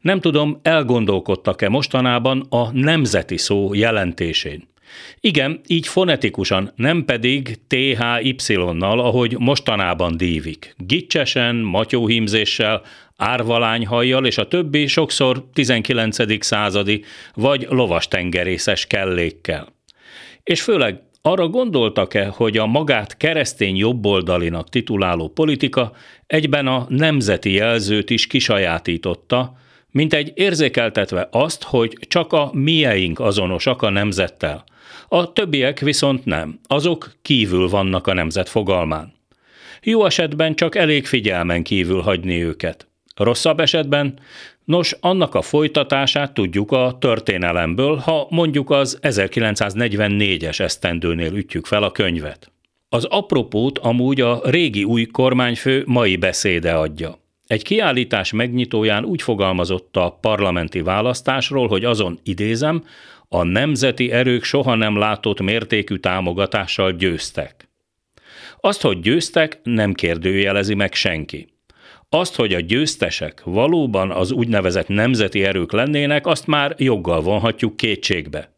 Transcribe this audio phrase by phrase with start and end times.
[0.00, 4.68] Nem tudom, elgondolkodtak-e mostanában a nemzeti szó jelentésén.
[5.20, 10.74] Igen, így fonetikusan, nem pedig THY-nal, ahogy mostanában dívik.
[10.76, 12.82] Gicsesen, matyóhímzéssel,
[13.16, 16.44] árvalányhajjal és a többi sokszor 19.
[16.44, 17.04] századi
[17.34, 19.68] vagy lovastengerészes kellékkel.
[20.42, 25.92] És főleg arra gondoltak-e, hogy a magát keresztény jobboldalinak tituláló politika
[26.26, 29.56] egyben a nemzeti jelzőt is kisajátította,
[29.98, 34.64] mint egy érzékeltetve azt, hogy csak a mieink azonosak a nemzettel,
[35.08, 39.12] a többiek viszont nem, azok kívül vannak a nemzet fogalmán.
[39.82, 42.88] Jó esetben csak elég figyelmen kívül hagyni őket.
[43.16, 44.18] Rosszabb esetben,
[44.64, 51.92] nos, annak a folytatását tudjuk a történelemből, ha mondjuk az 1944-es esztendőnél ütjük fel a
[51.92, 52.52] könyvet.
[52.88, 57.18] Az apropót amúgy a régi új kormányfő mai beszéde adja.
[57.48, 62.84] Egy kiállítás megnyitóján úgy fogalmazott a parlamenti választásról, hogy azon idézem,
[63.28, 67.68] a nemzeti erők soha nem látott mértékű támogatással győztek.
[68.60, 71.48] Azt, hogy győztek, nem kérdőjelezi meg senki.
[72.08, 78.57] Azt, hogy a győztesek valóban az úgynevezett nemzeti erők lennének, azt már joggal vonhatjuk kétségbe.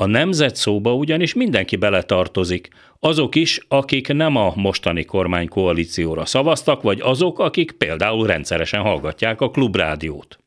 [0.00, 6.82] A nemzet szóba ugyanis mindenki beletartozik, azok is, akik nem a mostani kormány koalícióra szavaztak,
[6.82, 10.38] vagy azok, akik például rendszeresen hallgatják a klubrádiót.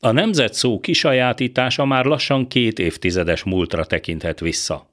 [0.00, 4.86] A nemzet szó kisajátítása már lassan két évtizedes múltra tekinthet vissza.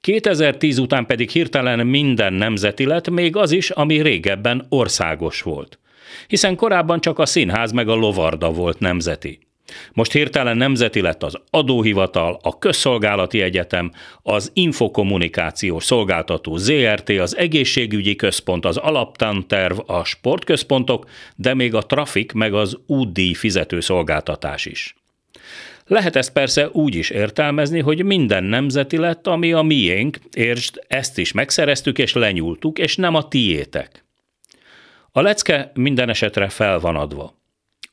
[0.00, 5.78] 2010 után pedig hirtelen minden nemzeti lett, még az is, ami régebben országos volt.
[6.26, 9.47] Hiszen korábban csak a színház meg a lovarda volt nemzeti.
[9.92, 18.16] Most hirtelen nemzeti lett az adóhivatal, a közszolgálati egyetem, az infokommunikációs szolgáltató ZRT, az egészségügyi
[18.16, 24.96] központ, az alaptanterv, a sportközpontok, de még a trafik meg az útdíj fizető szolgáltatás is.
[25.86, 31.18] Lehet ezt persze úgy is értelmezni, hogy minden nemzeti lett, ami a miénk, értsd, ezt
[31.18, 34.04] is megszereztük és lenyúltuk, és nem a tiétek.
[35.12, 37.37] A lecke minden esetre fel van adva.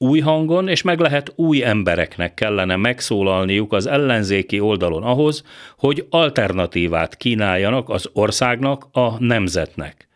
[0.05, 5.43] Új hangon és meg lehet új embereknek kellene megszólalniuk az ellenzéki oldalon ahhoz,
[5.77, 10.07] hogy alternatívát kínáljanak az országnak, a nemzetnek.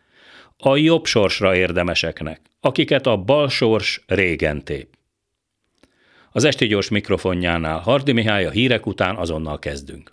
[0.58, 4.88] A jobb sorsra érdemeseknek, akiket a bal sors régen tép.
[6.32, 10.12] Az esti gyors mikrofonjánál Hardi Mihály a hírek után azonnal kezdünk.